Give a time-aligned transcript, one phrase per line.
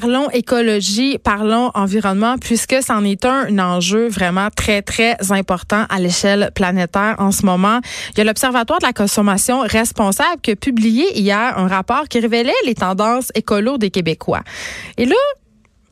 [0.00, 6.50] parlons écologie, parlons environnement, puisque c'en est un, enjeu vraiment très, très important à l'échelle
[6.54, 7.78] planétaire en ce moment.
[8.12, 12.20] Il y a l'Observatoire de la consommation responsable qui a publié hier un rapport qui
[12.20, 14.40] révélait les tendances écolo des Québécois.
[14.96, 15.14] Et là,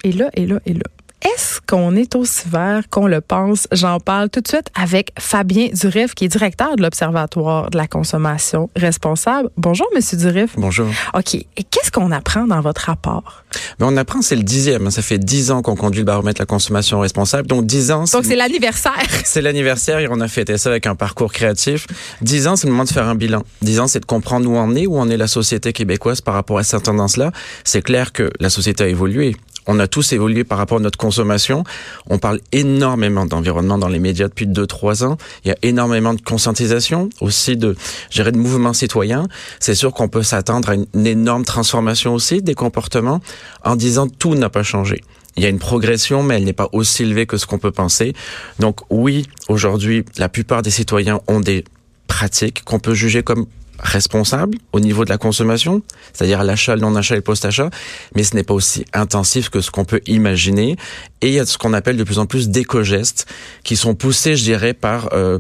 [0.03, 0.81] et là, et là, et là.
[1.23, 3.69] Est-ce qu'on est aussi vert qu'on le pense?
[3.73, 7.87] J'en parle tout de suite avec Fabien Durif, qui est directeur de l'Observatoire de la
[7.87, 9.51] consommation responsable.
[9.59, 10.53] Bonjour, Monsieur Durif.
[10.57, 10.89] Bonjour.
[11.13, 11.35] OK.
[11.35, 13.45] Et qu'est-ce qu'on apprend dans votre rapport?
[13.79, 14.87] Mais on apprend, c'est le dixième.
[14.87, 14.91] Hein.
[14.91, 17.47] Ça fait dix ans qu'on conduit le baromètre de la consommation responsable.
[17.49, 18.05] Donc, dix ans.
[18.11, 18.95] Donc, c'est l'anniversaire.
[19.25, 21.87] C'est l'anniversaire et on a fêté ça avec un parcours créatif.
[22.23, 23.43] Dix ans, c'est le moment de faire un bilan.
[23.63, 26.35] Dix ans, c'est de comprendre où on est, où en est la société québécoise par
[26.35, 27.31] rapport à cette tendance-là.
[27.65, 30.99] C'est clair que la société a évolué on a tous évolué par rapport à notre
[30.99, 31.65] consommation.
[32.09, 35.17] On parle énormément d'environnement dans les médias depuis deux, trois ans.
[35.45, 37.77] Il y a énormément de conscientisation, aussi de,
[38.11, 39.27] gérer de mouvements citoyens.
[39.59, 43.21] C'est sûr qu'on peut s'attendre à une énorme transformation aussi des comportements
[43.65, 45.03] en disant tout n'a pas changé.
[45.37, 47.71] Il y a une progression, mais elle n'est pas aussi élevée que ce qu'on peut
[47.71, 48.15] penser.
[48.59, 51.65] Donc oui, aujourd'hui, la plupart des citoyens ont des
[52.09, 53.47] pratiques qu'on peut juger comme
[53.83, 57.71] responsable au niveau de la consommation, c'est-à-dire l'achat, le non-achat et le post-achat,
[58.15, 60.77] mais ce n'est pas aussi intensif que ce qu'on peut imaginer.
[61.23, 63.27] Et il y a ce qu'on appelle de plus en plus d'éco-gestes
[63.65, 65.39] qui sont poussés, je dirais, par euh,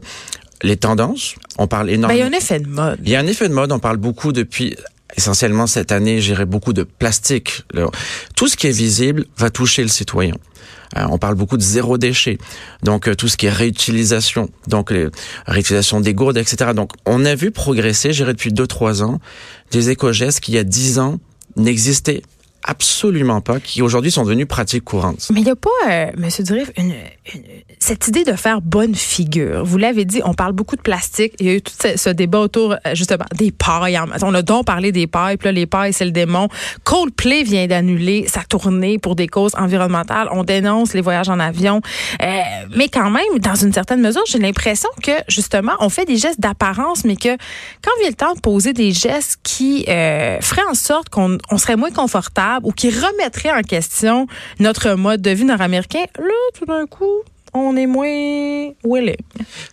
[0.62, 1.34] les tendances.
[1.58, 2.08] On parle énormément.
[2.08, 2.98] Ben, il y a un effet de mode.
[3.04, 3.72] Il y a un effet de mode.
[3.72, 4.76] On parle beaucoup depuis
[5.16, 7.62] essentiellement cette année, j'irai beaucoup de plastique.
[8.36, 10.34] Tout ce qui est visible va toucher le citoyen.
[10.96, 12.38] Euh, on parle beaucoup de zéro déchet,
[12.82, 14.92] donc euh, tout ce qui est réutilisation, donc
[15.46, 16.72] réutilisation des gourdes, etc.
[16.74, 19.20] Donc on a vu progresser, j'irai depuis deux trois ans,
[19.70, 21.20] des éco-gestes qui il y a dix ans
[21.56, 22.22] n'existaient
[22.64, 25.28] absolument pas, qui aujourd'hui sont devenus pratiques courantes.
[25.32, 26.70] Mais il n'y a pas, euh, Monsieur Durif,
[27.78, 29.64] cette idée de faire bonne figure.
[29.64, 31.32] Vous l'avez dit, on parle beaucoup de plastique.
[31.40, 33.98] Il y a eu tout ce, débat autour, euh, justement, des pailles.
[34.22, 36.48] On a donc parlé des pailles, puis là, les pailles, c'est le démon.
[36.84, 40.28] Coldplay vient d'annuler sa tournée pour des causes environnementales.
[40.32, 41.80] On dénonce les voyages en avion.
[42.22, 42.40] Euh,
[42.76, 46.40] mais quand même, dans une certaine mesure, j'ai l'impression que, justement, on fait des gestes
[46.40, 47.36] d'apparence, mais que
[47.82, 51.58] quand vient le temps de poser des gestes qui euh, feraient en sorte qu'on on
[51.58, 54.26] serait moins confortable, ou qui remettrait en question
[54.58, 57.22] notre mode de vie nord-américain, là, tout d'un coup,
[57.52, 59.16] on est moins willing.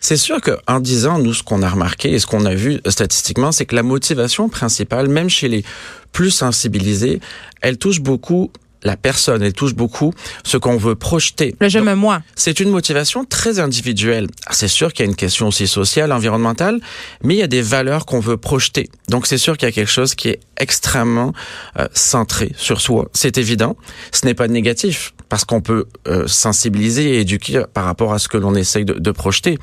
[0.00, 3.52] C'est sûr qu'en disant, nous, ce qu'on a remarqué et ce qu'on a vu statistiquement,
[3.52, 5.64] c'est que la motivation principale, même chez les
[6.12, 7.20] plus sensibilisés,
[7.60, 8.50] elle touche beaucoup
[8.82, 10.12] la personne, elle touche beaucoup
[10.44, 11.54] ce qu'on veut projeter.
[11.60, 12.22] Le je me moi.
[12.36, 14.28] C'est une motivation très individuelle.
[14.50, 16.80] C'est sûr qu'il y a une question aussi sociale, environnementale,
[17.22, 18.88] mais il y a des valeurs qu'on veut projeter.
[19.08, 21.32] Donc c'est sûr qu'il y a quelque chose qui est extrêmement
[21.78, 23.08] euh, centré sur soi.
[23.12, 23.76] C'est évident.
[24.12, 28.28] Ce n'est pas négatif parce qu'on peut euh, sensibiliser et éduquer par rapport à ce
[28.28, 29.58] que l'on essaye de, de projeter.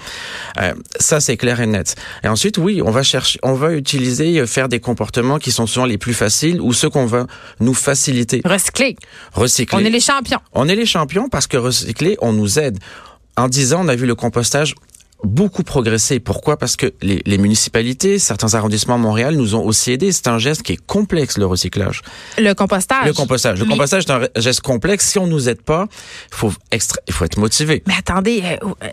[0.62, 1.96] Euh, ça c'est clair et net.
[2.24, 5.86] Et ensuite, oui, on va chercher, on va utiliser, faire des comportements qui sont souvent
[5.86, 7.28] les plus faciles ou ceux qu'on va
[7.60, 8.42] nous faciliter.
[8.46, 8.96] Recycler.
[9.34, 9.78] Recycler.
[9.78, 10.40] On est les champions.
[10.54, 12.80] On est les champions parce que recycler, on nous aide.
[13.38, 14.76] En 10 ans, on a vu le compostage
[15.24, 16.20] beaucoup progressé.
[16.20, 16.58] Pourquoi?
[16.58, 20.12] Parce que les, les, municipalités, certains arrondissements de Montréal nous ont aussi aidés.
[20.12, 22.02] C'est un geste qui est complexe, le recyclage.
[22.38, 23.06] Le compostage.
[23.06, 23.60] Le compostage.
[23.60, 25.08] Le compostage est un geste complexe.
[25.08, 25.88] Si on nous aide pas,
[26.32, 27.00] il faut, extra...
[27.08, 27.84] il faut être motivé.
[27.88, 28.88] Mais attendez, euh,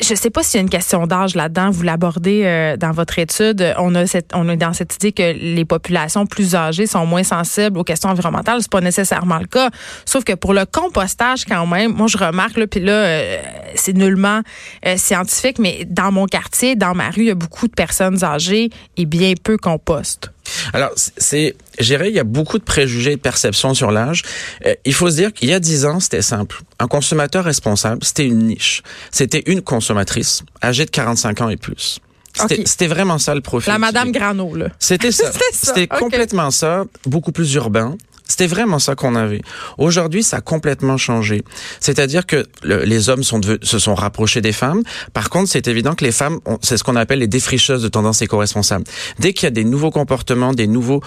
[0.00, 1.70] je sais pas s'il y a une question d'âge là-dedans.
[1.70, 3.74] Vous l'abordez euh, dans votre étude.
[3.78, 7.22] On a cette, on est dans cette idée que les populations plus âgées sont moins
[7.22, 8.60] sensibles aux questions environnementales.
[8.60, 9.70] C'est pas nécessairement le cas.
[10.04, 13.42] Sauf que pour le compostage, quand même, moi je remarque là, puis là, euh,
[13.76, 14.40] c'est nullement
[14.86, 18.24] euh, scientifique, mais dans mon quartier, dans ma rue, il y a beaucoup de personnes
[18.24, 20.33] âgées et bien peu compostent.
[20.72, 24.22] Alors, c'est, géré, il y a beaucoup de préjugés et de perceptions sur l'âge.
[24.66, 26.62] Euh, il faut se dire qu'il y a dix ans, c'était simple.
[26.78, 28.82] Un consommateur responsable, c'était une niche.
[29.10, 32.00] C'était une consommatrice âgée de 45 ans et plus.
[32.34, 33.72] C'était vraiment ça le profil.
[33.72, 34.68] La Madame Grano, là.
[34.78, 35.30] C'était ça.
[35.52, 37.96] C'était complètement ça, beaucoup plus urbain.
[38.26, 39.42] C'était vraiment ça qu'on avait.
[39.76, 41.42] Aujourd'hui, ça a complètement changé.
[41.78, 44.82] C'est-à-dire que les hommes sont se sont rapprochés des femmes.
[45.12, 48.22] Par contre, c'est évident que les femmes, c'est ce qu'on appelle les défricheuses de tendance
[48.22, 48.84] éco-responsable.
[49.18, 51.02] Dès qu'il y a des nouveaux comportements, des nouveaux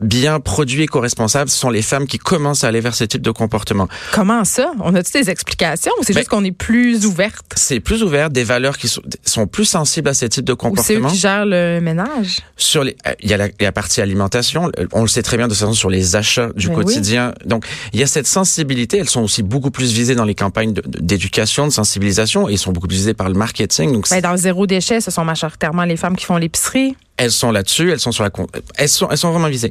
[0.00, 3.32] biens produits éco-responsables, ce sont les femmes qui commencent à aller vers ce type de
[3.32, 3.88] comportement.
[4.12, 4.70] Comment ça?
[4.80, 5.92] On a-tu des explications?
[5.98, 7.44] Ou c'est ben, juste qu'on est plus ouverte?
[7.56, 11.08] C'est plus ouvert, des valeurs qui sont, sont, plus sensibles à ce type de comportement.
[11.08, 12.40] C'est eux qui gèrent le ménage?
[12.56, 14.70] Sur les, il y a la, la partie alimentation.
[14.92, 17.34] On le sait très bien de toute façon sur les achats du quotidien.
[17.44, 18.98] Donc, il y a cette sensibilité.
[18.98, 22.88] Elles sont aussi beaucoup plus visées dans les campagnes d'éducation, de, sensibilisation, et sont beaucoup
[22.88, 23.92] plus visées par le marketing.
[23.92, 26.96] Donc, ben, dans le zéro déchet, ce sont majoritairement les femmes qui font l'épicerie.
[27.16, 28.30] Elles sont là-dessus, elles sont sur la
[28.76, 29.70] elles sont elles sont vraiment visées.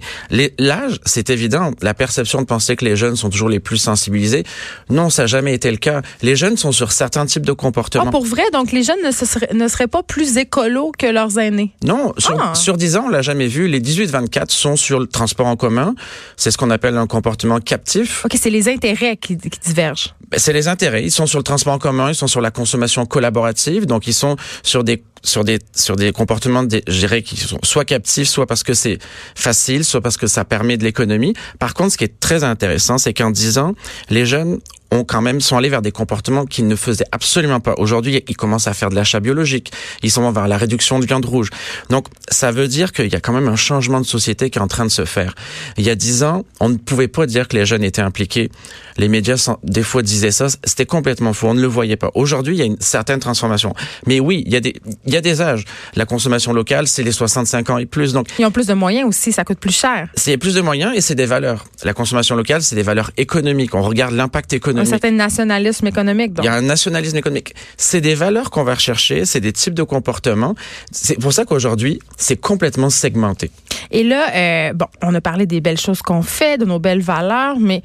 [0.57, 4.43] L'âge, c'est évident, la perception de penser que les jeunes sont toujours les plus sensibilisés.
[4.89, 6.01] Non, ça n'a jamais été le cas.
[6.21, 8.05] Les jeunes sont sur certains types de comportements.
[8.07, 11.37] Ah, pour vrai, donc les jeunes ne, seraient, ne seraient pas plus écolos que leurs
[11.37, 11.73] aînés?
[11.83, 12.55] Non, sur, ah.
[12.55, 13.67] sur 10 ans, on l'a jamais vu.
[13.67, 15.95] Les 18-24 sont sur le transport en commun.
[16.37, 18.23] C'est ce qu'on appelle un comportement captif.
[18.25, 20.15] OK, c'est les intérêts qui, qui divergent.
[20.29, 21.03] Ben, c'est les intérêts.
[21.03, 24.13] Ils sont sur le transport en commun, ils sont sur la consommation collaborative, donc ils
[24.13, 28.27] sont sur des sur des sur des comportements, de, je dirais, qui sont soit captifs,
[28.27, 28.99] soit parce que c'est
[29.35, 31.33] facile, soit parce que ça permet de l'économie.
[31.59, 33.73] Par contre, ce qui est très intéressant, c'est qu'en 10 ans,
[34.09, 34.59] les jeunes
[34.93, 37.73] ont quand même sont allés vers des comportements qu'ils ne faisaient absolument pas.
[37.77, 39.71] Aujourd'hui, ils commencent à faire de l'achat biologique.
[40.03, 41.49] Ils sont vers la réduction de viande rouge.
[41.89, 44.61] Donc, ça veut dire qu'il y a quand même un changement de société qui est
[44.61, 45.33] en train de se faire.
[45.77, 48.49] Il y a dix ans, on ne pouvait pas dire que les jeunes étaient impliqués.
[48.97, 50.47] Les médias, des fois, disaient ça.
[50.63, 51.47] C'était complètement faux.
[51.47, 52.11] On ne le voyait pas.
[52.13, 53.73] Aujourd'hui, il y a une certaine transformation.
[54.05, 54.75] Mais oui, il y a des,
[55.05, 55.65] il y a des âges.
[55.95, 58.13] La consommation locale, c'est les 65 ans et plus.
[58.13, 59.31] Donc, ils ont plus de moyens aussi.
[59.31, 60.09] Ça coûte plus cher.
[60.15, 61.65] C'est plus de moyens et c'est des valeurs.
[61.83, 63.73] La consommation locale, c'est des valeurs économiques.
[63.73, 66.33] On regarde l'impact économique un certain nationalisme économique.
[66.33, 66.45] Donc.
[66.45, 67.53] Il y a un nationalisme économique.
[67.77, 70.55] C'est des valeurs qu'on va rechercher, c'est des types de comportements.
[70.91, 73.51] C'est pour ça qu'aujourd'hui, c'est complètement segmenté.
[73.91, 77.01] Et là, euh, bon, on a parlé des belles choses qu'on fait, de nos belles
[77.01, 77.83] valeurs, mais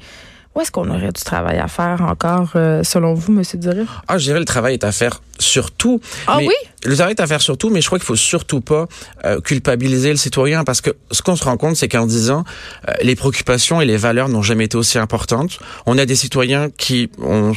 [0.55, 3.43] où est-ce qu'on aurait du travail à faire encore, euh, selon vous, M.
[3.55, 3.85] Dury?
[4.07, 6.01] Ah, je dirais le travail est à faire surtout.
[6.27, 6.53] Ah oui?
[6.83, 8.87] Le travail est à faire surtout, mais je crois qu'il faut surtout pas
[9.25, 12.43] euh, culpabiliser le citoyen parce que ce qu'on se rend compte, c'est qu'en disant
[13.01, 15.59] les préoccupations et les valeurs n'ont jamais été aussi importantes.
[15.85, 17.53] On a des citoyens qui ont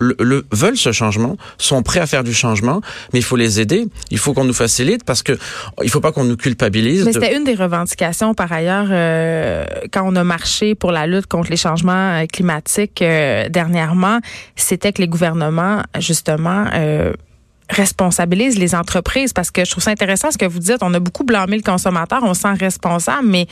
[0.00, 2.80] le, veulent ce changement, sont prêts à faire du changement,
[3.12, 3.86] mais il faut les aider.
[4.10, 5.38] Il faut qu'on nous facilite parce que
[5.82, 7.04] il faut pas qu'on nous culpabilise.
[7.04, 11.26] Mais c'était une des revendications par ailleurs euh, quand on a marché pour la lutte
[11.26, 11.92] contre les changements
[12.22, 14.20] euh, climatiques euh, dernièrement,
[14.56, 16.66] c'était que les gouvernements justement
[17.68, 20.78] responsabilisent les entreprises parce que je trouve ça intéressant ce que vous dites.
[20.82, 23.46] On a beaucoup blâmé le consommateur, on se sent responsable, mais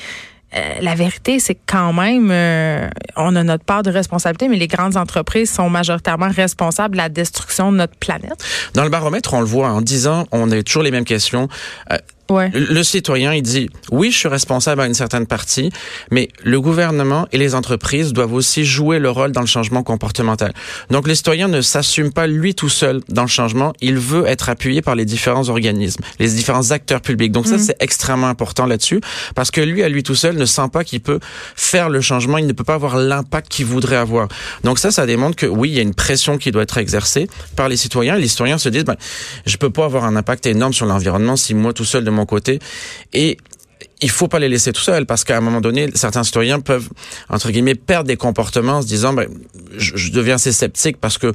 [0.55, 4.57] euh, la vérité, c'est que quand même, euh, on a notre part de responsabilité, mais
[4.57, 8.43] les grandes entreprises sont majoritairement responsables de la destruction de notre planète.
[8.75, 11.49] Dans le baromètre, on le voit, en 10 ans, on a toujours les mêmes questions.
[11.93, 11.99] Euh,
[12.31, 15.71] le citoyen, il dit, oui, je suis responsable à une certaine partie,
[16.11, 20.53] mais le gouvernement et les entreprises doivent aussi jouer le rôle dans le changement comportemental.
[20.91, 23.73] Donc, le citoyen ne s'assume pas lui tout seul dans le changement.
[23.81, 27.33] Il veut être appuyé par les différents organismes, les différents acteurs publics.
[27.33, 27.61] Donc, ça, mm.
[27.61, 29.01] c'est extrêmement important là-dessus
[29.35, 31.21] parce que lui, à lui tout seul, ne sent pas qu'il peut
[31.57, 32.39] faire le changement.
[32.39, 34.29] Il ne peut pas avoir l'impact qu'il voudrait avoir.
[34.65, 37.29] Donc, ça, ça démontre que oui, il y a une pression qui doit être exercée
[37.57, 38.17] par les citoyens.
[38.17, 38.97] les citoyens se disent, ben,
[39.47, 42.27] je peux pas avoir un impact énorme sur l'environnement si moi tout seul de mon
[42.27, 42.59] côté.
[43.15, 43.39] Et
[44.01, 46.89] il faut pas les laisser tout seuls parce qu'à un moment donné, certains citoyens peuvent
[47.29, 49.29] entre guillemets perdre des comportements en se disant ben
[49.77, 51.33] je, deviens assez sceptique parce que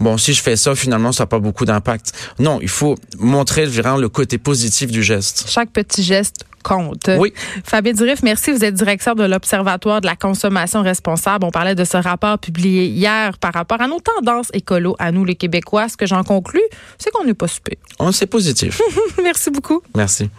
[0.00, 2.12] bon si je fais ça finalement ça n'a pas beaucoup d'impact.
[2.38, 5.46] Non, il faut montrer vraiment le côté positif du geste.
[5.48, 7.10] Chaque petit geste compte.
[7.18, 7.32] Oui.
[7.62, 8.50] Fabien Durif, merci.
[8.50, 11.44] Vous êtes directeur de l'Observatoire de la consommation responsable.
[11.44, 15.24] On parlait de ce rapport publié hier par rapport à nos tendances écolo à nous
[15.24, 15.88] les Québécois.
[15.88, 16.62] Ce que j'en conclus,
[16.98, 17.76] c'est qu'on n'est pas super.
[17.98, 18.80] On c'est positif.
[19.22, 19.82] merci beaucoup.
[19.94, 20.30] Merci.